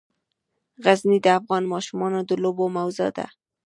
[0.83, 3.25] غزني د افغان ماشومانو د لوبو موضوع ده.